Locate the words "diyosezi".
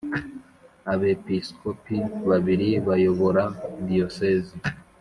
3.87-4.55